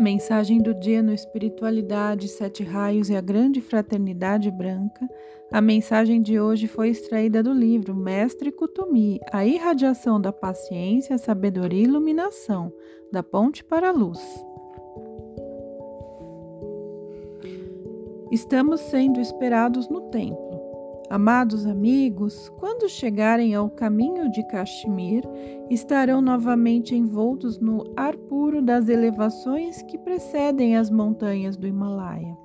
Mensagem 0.00 0.62
do 0.62 0.72
dia 0.72 1.02
no 1.02 1.12
Espiritualidade, 1.12 2.26
Sete 2.26 2.64
Raios 2.64 3.10
e 3.10 3.14
a 3.14 3.20
Grande 3.20 3.60
Fraternidade 3.60 4.50
Branca. 4.50 5.06
A 5.52 5.60
mensagem 5.60 6.22
de 6.22 6.40
hoje 6.40 6.66
foi 6.66 6.88
extraída 6.88 7.42
do 7.42 7.52
livro 7.52 7.94
Mestre 7.94 8.50
Kutumi, 8.50 9.20
A 9.30 9.44
Irradiação 9.44 10.18
da 10.18 10.32
Paciência, 10.32 11.18
Sabedoria 11.18 11.80
e 11.80 11.84
Iluminação, 11.84 12.72
da 13.12 13.22
Ponte 13.22 13.62
para 13.62 13.90
a 13.90 13.92
Luz. 13.92 14.18
Estamos 18.32 18.80
sendo 18.80 19.20
esperados 19.20 19.86
no 19.90 20.00
templo. 20.08 20.59
Amados 21.10 21.66
amigos, 21.66 22.48
quando 22.56 22.88
chegarem 22.88 23.52
ao 23.52 23.68
caminho 23.68 24.30
de 24.30 24.46
Kashmir, 24.46 25.24
estarão 25.68 26.22
novamente 26.22 26.94
envoltos 26.94 27.58
no 27.58 27.82
ar 27.96 28.16
puro 28.16 28.62
das 28.62 28.88
elevações 28.88 29.82
que 29.82 29.98
precedem 29.98 30.76
as 30.76 30.88
montanhas 30.88 31.56
do 31.56 31.66
Himalaia. 31.66 32.38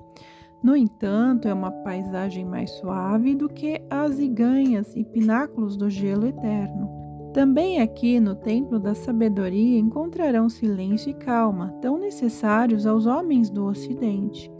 No 0.64 0.74
entanto, 0.74 1.46
é 1.46 1.54
uma 1.54 1.70
paisagem 1.70 2.44
mais 2.44 2.72
suave 2.72 3.36
do 3.36 3.48
que 3.48 3.80
as 3.88 4.18
iganhas 4.18 4.96
e 4.96 5.04
pináculos 5.04 5.76
do 5.76 5.88
gelo 5.88 6.26
eterno. 6.26 6.90
Também 7.32 7.80
aqui 7.80 8.18
no 8.18 8.34
Templo 8.34 8.80
da 8.80 8.96
Sabedoria 8.96 9.78
encontrarão 9.78 10.48
silêncio 10.48 11.10
e 11.10 11.14
calma, 11.14 11.72
tão 11.80 11.98
necessários 11.98 12.84
aos 12.84 13.06
homens 13.06 13.48
do 13.48 13.64
Ocidente. 13.64 14.50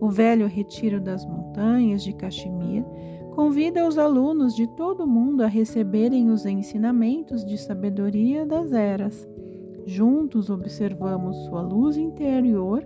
O 0.00 0.08
velho 0.08 0.46
retiro 0.46 1.00
das 1.00 1.26
montanhas 1.26 2.04
de 2.04 2.12
Kashmir 2.12 2.84
convida 3.38 3.86
os 3.86 3.96
alunos 3.96 4.52
de 4.52 4.66
todo 4.66 5.04
o 5.04 5.06
mundo 5.06 5.44
a 5.44 5.46
receberem 5.46 6.28
os 6.28 6.44
ensinamentos 6.44 7.44
de 7.44 7.56
sabedoria 7.56 8.44
das 8.44 8.72
eras. 8.72 9.28
Juntos 9.86 10.50
observamos 10.50 11.36
sua 11.44 11.60
luz 11.60 11.96
interior 11.96 12.84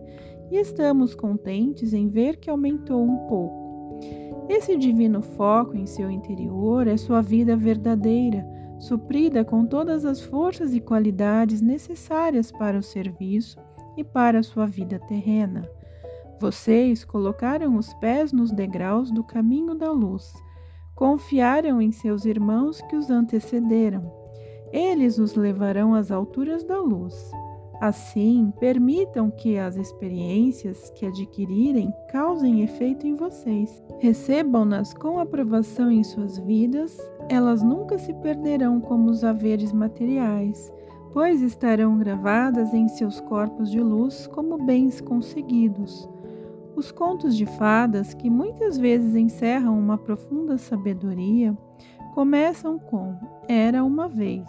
e 0.50 0.58
estamos 0.58 1.14
contentes 1.14 1.94
em 1.94 2.06
ver 2.06 2.36
que 2.36 2.50
aumentou 2.50 3.02
um 3.02 3.16
pouco. 3.28 3.98
Esse 4.46 4.76
divino 4.76 5.22
foco 5.22 5.74
em 5.74 5.86
seu 5.86 6.10
interior 6.10 6.86
é 6.86 6.98
sua 6.98 7.22
vida 7.22 7.56
verdadeira, 7.56 8.46
suprida 8.78 9.46
com 9.46 9.64
todas 9.64 10.04
as 10.04 10.20
forças 10.20 10.74
e 10.74 10.80
qualidades 10.80 11.62
necessárias 11.62 12.52
para 12.52 12.76
o 12.76 12.82
serviço 12.82 13.56
e 13.96 14.04
para 14.04 14.40
a 14.40 14.42
sua 14.42 14.66
vida 14.66 14.98
terrena. 14.98 15.66
Vocês 16.40 17.04
colocaram 17.04 17.76
os 17.76 17.92
pés 17.94 18.32
nos 18.32 18.50
degraus 18.50 19.10
do 19.10 19.22
caminho 19.22 19.74
da 19.74 19.90
luz. 19.90 20.32
Confiaram 20.94 21.80
em 21.80 21.90
seus 21.90 22.24
irmãos 22.24 22.80
que 22.82 22.96
os 22.96 23.10
antecederam. 23.10 24.12
Eles 24.72 25.18
os 25.18 25.34
levarão 25.34 25.94
às 25.94 26.10
alturas 26.10 26.64
da 26.64 26.80
luz. 26.80 27.30
Assim, 27.82 28.52
permitam 28.60 29.28
que 29.28 29.58
as 29.58 29.76
experiências 29.76 30.88
que 30.90 31.04
adquirirem 31.04 31.92
causem 32.10 32.62
efeito 32.62 33.06
em 33.06 33.16
vocês. 33.16 33.82
Recebam-nas 33.98 34.94
com 34.94 35.18
aprovação 35.18 35.90
em 35.90 36.04
suas 36.04 36.38
vidas, 36.38 36.96
elas 37.28 37.60
nunca 37.60 37.98
se 37.98 38.14
perderão 38.14 38.80
como 38.80 39.10
os 39.10 39.24
haveres 39.24 39.72
materiais, 39.72 40.72
pois 41.12 41.42
estarão 41.42 41.98
gravadas 41.98 42.72
em 42.72 42.86
seus 42.86 43.20
corpos 43.22 43.68
de 43.68 43.80
luz 43.80 44.28
como 44.28 44.64
bens 44.64 45.00
conseguidos. 45.00 46.08
Os 46.74 46.90
contos 46.90 47.36
de 47.36 47.44
fadas, 47.44 48.14
que 48.14 48.30
muitas 48.30 48.78
vezes 48.78 49.14
encerram 49.14 49.78
uma 49.78 49.98
profunda 49.98 50.56
sabedoria, 50.56 51.56
começam 52.14 52.78
com 52.78 53.14
Era 53.46 53.84
uma 53.84 54.08
vez. 54.08 54.48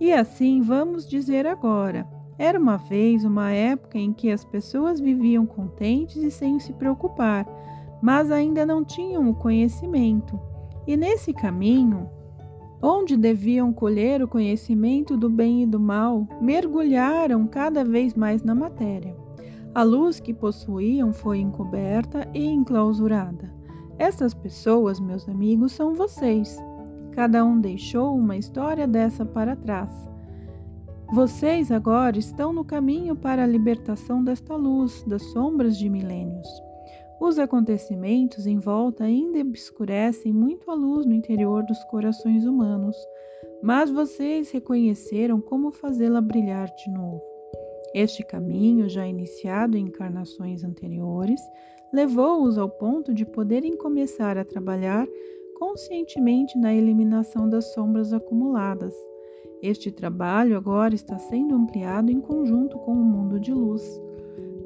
E 0.00 0.12
assim 0.12 0.60
vamos 0.60 1.08
dizer 1.08 1.46
agora. 1.46 2.08
Era 2.38 2.58
uma 2.58 2.78
vez 2.78 3.24
uma 3.24 3.50
época 3.52 3.98
em 3.98 4.12
que 4.12 4.30
as 4.30 4.44
pessoas 4.44 4.98
viviam 4.98 5.44
contentes 5.44 6.16
e 6.16 6.30
sem 6.30 6.58
se 6.58 6.72
preocupar, 6.72 7.46
mas 8.00 8.30
ainda 8.30 8.64
não 8.64 8.82
tinham 8.82 9.28
o 9.28 9.34
conhecimento. 9.34 10.40
E 10.86 10.96
nesse 10.96 11.34
caminho, 11.34 12.08
onde 12.82 13.16
deviam 13.16 13.72
colher 13.72 14.22
o 14.22 14.28
conhecimento 14.28 15.16
do 15.16 15.28
bem 15.28 15.62
e 15.62 15.66
do 15.66 15.78
mal, 15.78 16.26
mergulharam 16.40 17.46
cada 17.46 17.84
vez 17.84 18.14
mais 18.14 18.42
na 18.42 18.54
matéria. 18.54 19.14
A 19.72 19.84
luz 19.84 20.18
que 20.18 20.34
possuíam 20.34 21.12
foi 21.12 21.38
encoberta 21.38 22.28
e 22.34 22.44
enclausurada. 22.44 23.54
Estas 23.98 24.34
pessoas, 24.34 24.98
meus 24.98 25.28
amigos, 25.28 25.70
são 25.72 25.94
vocês. 25.94 26.58
Cada 27.12 27.44
um 27.44 27.60
deixou 27.60 28.16
uma 28.16 28.36
história 28.36 28.88
dessa 28.88 29.24
para 29.24 29.54
trás. 29.54 29.92
Vocês 31.12 31.70
agora 31.70 32.18
estão 32.18 32.52
no 32.52 32.64
caminho 32.64 33.14
para 33.14 33.44
a 33.44 33.46
libertação 33.46 34.24
desta 34.24 34.56
luz, 34.56 35.04
das 35.04 35.22
sombras 35.26 35.78
de 35.78 35.88
milênios. 35.88 36.48
Os 37.20 37.38
acontecimentos 37.38 38.46
em 38.46 38.58
volta 38.58 39.04
ainda 39.04 39.38
obscurecem 39.40 40.32
muito 40.32 40.68
a 40.68 40.74
luz 40.74 41.06
no 41.06 41.14
interior 41.14 41.64
dos 41.64 41.82
corações 41.84 42.44
humanos, 42.44 42.96
mas 43.62 43.88
vocês 43.88 44.50
reconheceram 44.50 45.40
como 45.40 45.70
fazê-la 45.70 46.20
brilhar 46.20 46.68
de 46.74 46.90
novo. 46.90 47.29
Este 47.94 48.24
caminho, 48.24 48.88
já 48.88 49.06
iniciado 49.06 49.76
em 49.76 49.86
encarnações 49.86 50.62
anteriores, 50.62 51.40
levou-os 51.92 52.56
ao 52.56 52.68
ponto 52.68 53.12
de 53.12 53.26
poderem 53.26 53.76
começar 53.76 54.38
a 54.38 54.44
trabalhar 54.44 55.06
conscientemente 55.58 56.56
na 56.56 56.72
eliminação 56.72 57.48
das 57.48 57.72
sombras 57.74 58.12
acumuladas. 58.12 58.94
Este 59.60 59.90
trabalho 59.90 60.56
agora 60.56 60.94
está 60.94 61.18
sendo 61.18 61.54
ampliado 61.54 62.10
em 62.10 62.20
conjunto 62.20 62.78
com 62.78 62.92
o 62.92 63.04
mundo 63.04 63.38
de 63.38 63.52
luz. 63.52 64.00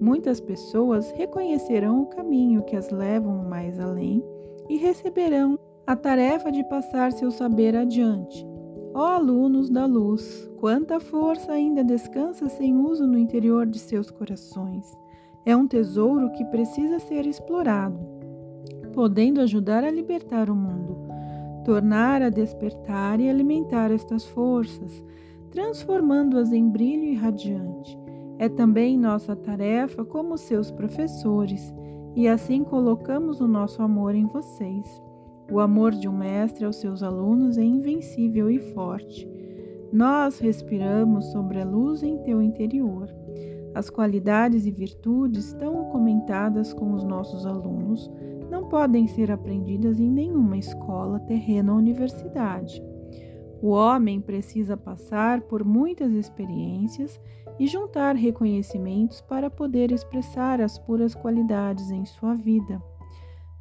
Muitas 0.01 0.41
pessoas 0.41 1.11
reconhecerão 1.13 2.03
o 2.03 2.07
caminho 2.07 2.63
que 2.63 2.77
as 2.77 2.91
levam 2.91 3.43
mais 3.49 3.81
além 3.81 4.23
e 4.69 4.77
receberão 4.77 5.59
a 5.87 5.97
tarefa 5.97 6.53
de 6.53 6.63
passar 6.65 7.11
seu 7.13 7.31
saber 7.31 7.75
adiante. 7.75 8.54
Ó 8.97 9.07
alunos 9.07 9.69
da 9.69 9.87
luz, 9.87 10.49
quanta 10.61 11.01
força 11.01 11.51
ainda 11.51 11.83
descansa 11.83 12.49
sem 12.49 12.77
uso 12.77 13.05
no 13.05 13.19
interior 13.19 13.67
de 13.67 13.81
seus 13.81 14.09
corações. 14.09 14.97
É 15.45 15.57
um 15.57 15.67
tesouro 15.67 16.31
que 16.31 16.45
precisa 16.45 17.01
ser 17.01 17.27
explorado, 17.27 17.99
podendo 18.93 19.41
ajudar 19.41 19.83
a 19.83 19.91
libertar 19.91 20.49
o 20.49 20.55
mundo, 20.55 20.97
tornar 21.65 22.23
a 22.23 22.31
despertar 22.31 23.19
e 23.19 23.29
alimentar 23.29 23.91
estas 23.91 24.25
forças, 24.27 25.05
transformando-as 25.51 26.53
em 26.53 26.71
brilho 26.71 27.05
irradiante. 27.05 27.99
É 28.39 28.49
também 28.49 28.97
nossa 28.97 29.35
tarefa 29.35 30.05
como 30.05 30.39
seus 30.39 30.71
professores, 30.71 31.75
e 32.15 32.29
assim 32.29 32.63
colocamos 32.63 33.41
o 33.41 33.49
nosso 33.49 33.83
amor 33.83 34.15
em 34.15 34.27
vocês. 34.27 35.04
O 35.55 35.61
amor 35.61 35.93
de 35.93 36.09
um 36.09 36.13
mestre 36.19 36.65
aos 36.65 36.75
seus 36.75 37.01
alunos 37.01 37.57
é 37.57 37.63
invencível 37.63 38.51
e 38.51 38.59
forte. 38.59 39.25
Nós 39.93 40.41
respiramos 40.41 41.27
sobre 41.27 41.61
a 41.61 41.65
luz 41.65 42.03
em 42.03 42.19
teu 42.25 42.43
interior. 42.43 43.09
As 43.73 43.89
qualidades 43.89 44.67
e 44.67 44.73
virtudes 44.73 45.53
tão 45.53 45.85
comentadas 45.91 46.73
com 46.73 46.93
os 46.93 47.05
nossos 47.05 47.47
alunos 47.47 48.11
não 48.51 48.69
podem 48.69 49.07
ser 49.07 49.31
aprendidas 49.31 50.01
em 50.01 50.11
nenhuma 50.11 50.59
escola, 50.59 51.21
terreno 51.21 51.75
ou 51.75 51.79
universidade. 51.79 52.83
O 53.63 53.69
homem 53.69 54.21
precisa 54.21 54.77
passar 54.77 55.43
por 55.43 55.63
muitas 55.63 56.15
experiências 56.15 57.21
e 57.61 57.69
juntar 57.69 58.17
reconhecimentos 58.17 59.21
para 59.21 59.49
poder 59.49 59.93
expressar 59.93 60.61
as 60.61 60.81
puras 60.81 61.15
qualidades 61.15 61.93
em 61.93 62.05
sua 62.05 62.35
vida. 62.35 62.83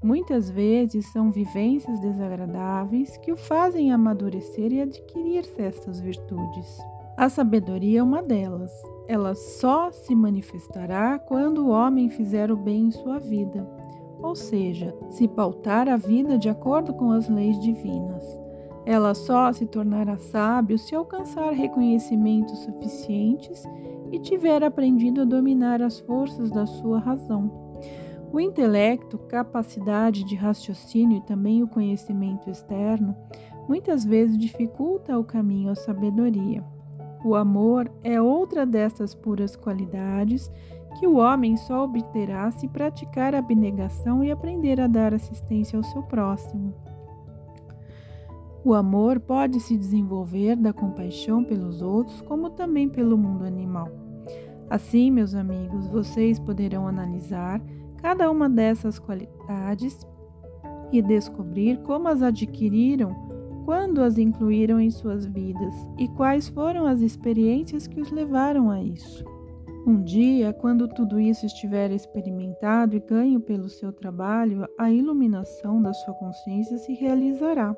Muitas 0.04 0.50
vezes 0.50 1.06
são 1.14 1.32
vivências 1.32 1.98
desagradáveis 2.02 3.16
que 3.18 3.32
o 3.32 3.38
fazem 3.38 3.94
amadurecer 3.94 4.74
e 4.74 4.82
adquirir 4.82 5.46
estas 5.58 6.02
virtudes. 6.02 6.78
A 7.16 7.30
sabedoria 7.30 8.02
é 8.02 8.04
uma 8.04 8.22
delas. 8.22 8.70
Ela 9.08 9.34
só 9.34 9.92
se 9.92 10.14
manifestará 10.14 11.18
quando 11.18 11.60
o 11.60 11.70
homem 11.70 12.10
fizer 12.10 12.52
o 12.52 12.58
bem 12.58 12.88
em 12.88 12.92
sua 12.92 13.18
vida, 13.18 13.66
ou 14.22 14.36
seja, 14.36 14.94
se 15.10 15.26
pautar 15.26 15.88
a 15.88 15.96
vida 15.96 16.38
de 16.38 16.50
acordo 16.50 16.94
com 16.94 17.12
as 17.12 17.30
leis 17.30 17.58
divinas. 17.62 18.24
Ela 18.86 19.14
só 19.14 19.54
se 19.54 19.66
tornará 19.66 20.18
sábio 20.18 20.78
se 20.78 20.94
alcançar 20.94 21.54
reconhecimentos 21.54 22.60
suficientes 22.60 23.64
e 24.12 24.20
tiver 24.20 24.64
aprendido 24.64 25.22
a 25.22 25.26
dominar 25.26 25.82
as 25.82 26.00
forças 26.02 26.52
da 26.52 26.66
sua 26.66 27.00
razão. 27.00 27.63
O 28.34 28.40
intelecto, 28.40 29.20
capacidade 29.20 30.24
de 30.24 30.34
raciocínio 30.34 31.18
e 31.18 31.22
também 31.22 31.62
o 31.62 31.68
conhecimento 31.68 32.50
externo 32.50 33.16
muitas 33.70 34.04
vezes 34.04 34.36
dificulta 34.36 35.20
o 35.20 35.24
caminho 35.24 35.70
à 35.70 35.76
sabedoria. 35.76 36.64
O 37.24 37.36
amor 37.36 37.92
é 38.04 38.20
outra 38.20 38.66
dessas 38.66 39.14
puras 39.14 39.56
qualidades 39.56 40.52
que 41.00 41.06
o 41.06 41.18
homem 41.18 41.56
só 41.56 41.84
obterá 41.84 42.50
se 42.50 42.68
praticar 42.68 43.36
abnegação 43.36 44.24
e 44.24 44.32
aprender 44.32 44.82
a 44.82 44.88
dar 44.88 45.14
assistência 45.14 45.78
ao 45.78 45.84
seu 45.84 46.02
próximo. 46.02 46.74
O 48.66 48.74
amor 48.74 49.20
pode 49.20 49.60
se 49.60 49.78
desenvolver 49.78 50.56
da 50.56 50.74
compaixão 50.74 51.44
pelos 51.44 51.84
outros, 51.84 52.20
como 52.22 52.50
também 52.50 52.90
pelo 52.90 53.16
mundo 53.16 53.46
animal. 53.46 53.90
Assim, 54.70 55.12
meus 55.12 55.36
amigos, 55.36 55.88
vocês 55.88 56.40
poderão 56.40 56.88
analisar 56.88 57.62
cada 58.04 58.30
uma 58.30 58.50
dessas 58.50 59.00
qualidades 59.00 59.98
e 60.92 61.02
descobrir 61.02 61.78
como 61.84 62.10
as 62.10 62.22
adquiriram 62.22 63.16
quando 63.64 64.02
as 64.02 64.18
incluíram 64.18 64.78
em 64.78 64.92
suas 64.92 65.26
vidas 65.26 65.74
e 65.98 66.10
quais 66.10 66.50
foram 66.50 66.86
as 66.86 67.00
experiências 67.00 67.88
que 67.88 68.02
os 68.02 68.12
levaram 68.12 68.70
a 68.70 68.84
isso. 68.84 69.24
Um 69.88 70.04
dia, 70.04 70.52
quando 70.52 70.88
tudo 70.88 71.18
isso 71.18 71.46
estiver 71.46 71.92
experimentado 71.92 72.94
e 72.96 73.00
ganho 73.00 73.40
pelo 73.40 73.70
seu 73.70 73.94
trabalho, 73.94 74.68
a 74.78 74.92
iluminação 74.92 75.82
da 75.82 75.94
sua 75.94 76.14
consciência 76.14 76.78
se 76.78 76.94
realizará. 76.94 77.76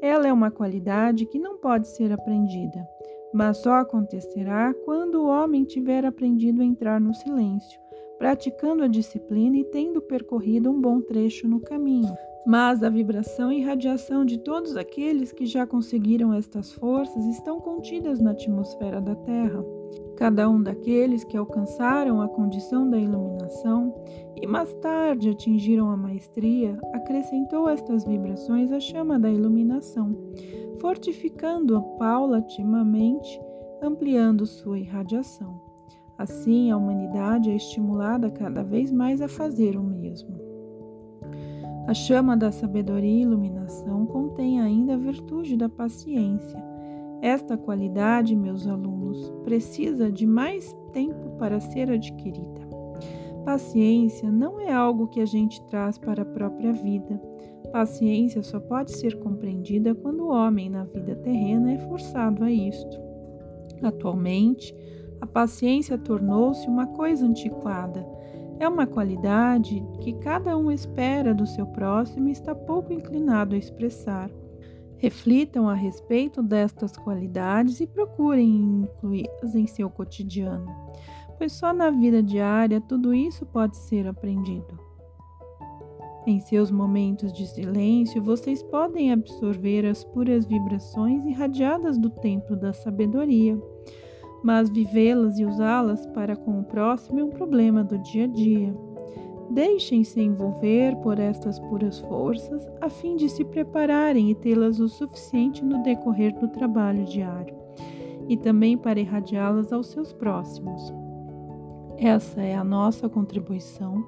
Ela 0.00 0.26
é 0.26 0.32
uma 0.32 0.50
qualidade 0.50 1.26
que 1.26 1.38
não 1.38 1.58
pode 1.58 1.88
ser 1.88 2.12
aprendida, 2.12 2.86
mas 3.32 3.58
só 3.58 3.74
acontecerá 3.74 4.72
quando 4.86 5.16
o 5.16 5.28
homem 5.28 5.64
tiver 5.64 6.04
aprendido 6.04 6.62
a 6.62 6.64
entrar 6.64 7.00
no 7.00 7.12
silêncio, 7.14 7.83
praticando 8.24 8.82
a 8.82 8.88
disciplina 8.88 9.58
e 9.58 9.64
tendo 9.64 10.00
percorrido 10.00 10.70
um 10.70 10.80
bom 10.80 10.98
trecho 10.98 11.46
no 11.46 11.60
caminho. 11.60 12.10
Mas 12.46 12.82
a 12.82 12.88
vibração 12.88 13.52
e 13.52 13.60
radiação 13.60 14.24
de 14.24 14.38
todos 14.38 14.78
aqueles 14.78 15.30
que 15.30 15.44
já 15.44 15.66
conseguiram 15.66 16.32
estas 16.32 16.72
forças 16.72 17.22
estão 17.26 17.60
contidas 17.60 18.22
na 18.22 18.30
atmosfera 18.30 18.98
da 18.98 19.14
Terra. 19.14 19.62
Cada 20.16 20.48
um 20.48 20.62
daqueles 20.62 21.22
que 21.22 21.36
alcançaram 21.36 22.22
a 22.22 22.28
condição 22.28 22.88
da 22.88 22.96
iluminação 22.96 23.94
e 24.40 24.46
mais 24.46 24.72
tarde 24.76 25.28
atingiram 25.28 25.90
a 25.90 25.96
maestria 25.96 26.78
acrescentou 26.94 27.68
estas 27.68 28.06
vibrações 28.06 28.72
à 28.72 28.80
chama 28.80 29.18
da 29.18 29.30
iluminação, 29.30 30.16
fortificando-a 30.80 31.82
paulatimamente, 31.98 33.38
ampliando 33.82 34.46
sua 34.46 34.78
irradiação. 34.78 35.63
Assim, 36.16 36.70
a 36.70 36.76
humanidade 36.76 37.50
é 37.50 37.56
estimulada 37.56 38.30
cada 38.30 38.62
vez 38.62 38.92
mais 38.92 39.20
a 39.20 39.28
fazer 39.28 39.76
o 39.76 39.82
mesmo. 39.82 40.34
A 41.86 41.92
chama 41.92 42.36
da 42.36 42.50
sabedoria 42.50 43.10
e 43.10 43.22
iluminação 43.22 44.06
contém 44.06 44.60
ainda 44.60 44.94
a 44.94 44.96
virtude 44.96 45.56
da 45.56 45.68
paciência. 45.68 46.62
Esta 47.20 47.56
qualidade, 47.56 48.36
meus 48.36 48.66
alunos, 48.66 49.32
precisa 49.44 50.10
de 50.10 50.26
mais 50.26 50.74
tempo 50.92 51.36
para 51.38 51.60
ser 51.60 51.90
adquirida. 51.90 52.64
Paciência 53.44 54.30
não 54.30 54.60
é 54.60 54.72
algo 54.72 55.08
que 55.08 55.20
a 55.20 55.26
gente 55.26 55.62
traz 55.66 55.98
para 55.98 56.22
a 56.22 56.26
própria 56.26 56.72
vida. 56.72 57.20
Paciência 57.70 58.42
só 58.42 58.58
pode 58.58 58.92
ser 58.92 59.18
compreendida 59.18 59.94
quando 59.94 60.24
o 60.24 60.30
homem 60.30 60.70
na 60.70 60.84
vida 60.84 61.14
terrena 61.16 61.72
é 61.72 61.78
forçado 61.78 62.42
a 62.42 62.50
isto. 62.50 62.98
Atualmente, 63.82 64.74
a 65.24 65.26
paciência 65.26 65.96
tornou-se 65.96 66.68
uma 66.68 66.86
coisa 66.86 67.24
antiquada. 67.24 68.06
É 68.60 68.68
uma 68.68 68.86
qualidade 68.86 69.82
que 70.02 70.12
cada 70.12 70.54
um 70.54 70.70
espera 70.70 71.34
do 71.34 71.46
seu 71.46 71.66
próximo 71.66 72.28
e 72.28 72.32
está 72.32 72.54
pouco 72.54 72.92
inclinado 72.92 73.54
a 73.54 73.58
expressar. 73.58 74.30
Reflitam 74.98 75.66
a 75.66 75.72
respeito 75.72 76.42
destas 76.42 76.94
qualidades 76.98 77.80
e 77.80 77.86
procurem 77.86 78.84
incluí-las 78.84 79.54
em 79.54 79.66
seu 79.66 79.88
cotidiano, 79.88 80.70
pois 81.38 81.52
só 81.54 81.72
na 81.72 81.88
vida 81.88 82.22
diária 82.22 82.78
tudo 82.82 83.14
isso 83.14 83.46
pode 83.46 83.78
ser 83.78 84.06
aprendido. 84.06 84.78
Em 86.26 86.38
seus 86.38 86.70
momentos 86.70 87.32
de 87.32 87.46
silêncio, 87.46 88.22
vocês 88.22 88.62
podem 88.62 89.10
absorver 89.10 89.86
as 89.86 90.04
puras 90.04 90.44
vibrações 90.44 91.24
irradiadas 91.24 91.96
do 91.96 92.10
templo 92.10 92.54
da 92.56 92.74
sabedoria 92.74 93.58
mas 94.44 94.68
vivê-las 94.68 95.38
e 95.38 95.46
usá-las 95.46 96.06
para 96.08 96.36
com 96.36 96.60
o 96.60 96.64
próximo 96.64 97.18
é 97.18 97.24
um 97.24 97.30
problema 97.30 97.82
do 97.82 97.96
dia 97.96 98.24
a 98.24 98.28
dia. 98.28 98.76
Deixem-se 99.50 100.20
envolver 100.20 100.94
por 100.96 101.18
estas 101.18 101.58
puras 101.58 101.98
forças 102.00 102.68
a 102.80 102.90
fim 102.90 103.16
de 103.16 103.26
se 103.28 103.42
prepararem 103.42 104.30
e 104.30 104.34
tê-las 104.34 104.80
o 104.80 104.88
suficiente 104.88 105.64
no 105.64 105.82
decorrer 105.82 106.38
do 106.38 106.48
trabalho 106.48 107.06
diário, 107.06 107.56
e 108.28 108.36
também 108.36 108.76
para 108.76 109.00
irradiá-las 109.00 109.72
aos 109.72 109.86
seus 109.86 110.12
próximos. 110.12 110.92
Essa 111.96 112.42
é 112.42 112.54
a 112.54 112.64
nossa 112.64 113.08
contribuição 113.08 114.04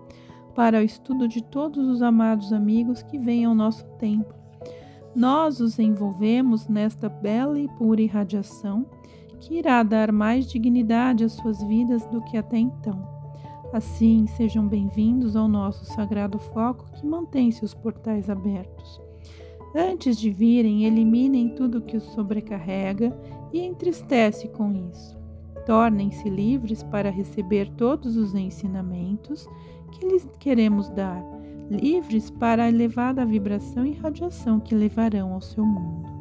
para 0.54 0.80
o 0.80 0.82
estudo 0.82 1.26
de 1.26 1.42
todos 1.42 1.88
os 1.88 2.02
amados 2.02 2.52
amigos 2.52 3.02
que 3.02 3.18
vêm 3.18 3.46
ao 3.46 3.54
nosso 3.54 3.86
templo. 3.98 4.34
Nós 5.14 5.60
os 5.60 5.78
envolvemos 5.78 6.68
nesta 6.68 7.08
bela 7.08 7.58
e 7.58 7.68
pura 7.68 8.02
irradiação 8.02 8.84
que 9.46 9.58
irá 9.58 9.80
dar 9.84 10.10
mais 10.10 10.44
dignidade 10.50 11.22
às 11.22 11.32
suas 11.34 11.62
vidas 11.62 12.04
do 12.06 12.20
que 12.20 12.36
até 12.36 12.58
então. 12.58 13.08
Assim, 13.72 14.26
sejam 14.26 14.66
bem-vindos 14.66 15.36
ao 15.36 15.46
nosso 15.46 15.84
sagrado 15.84 16.36
foco 16.36 16.90
que 16.92 17.06
mantém 17.06 17.52
seus 17.52 17.72
portais 17.72 18.28
abertos. 18.28 19.00
Antes 19.72 20.18
de 20.18 20.30
virem, 20.30 20.84
eliminem 20.84 21.50
tudo 21.50 21.80
que 21.80 21.96
os 21.96 22.02
sobrecarrega 22.02 23.16
e 23.52 23.60
entristece 23.60 24.48
com 24.48 24.72
isso. 24.90 25.16
Tornem-se 25.64 26.28
livres 26.28 26.82
para 26.82 27.08
receber 27.08 27.70
todos 27.76 28.16
os 28.16 28.34
ensinamentos 28.34 29.48
que 29.92 30.06
lhes 30.06 30.26
queremos 30.40 30.88
dar, 30.90 31.22
livres 31.70 32.30
para 32.30 32.64
a 32.64 32.68
elevada 32.68 33.24
vibração 33.24 33.86
e 33.86 33.92
radiação 33.92 34.58
que 34.58 34.74
levarão 34.74 35.34
ao 35.34 35.40
seu 35.40 35.64
mundo. 35.64 36.15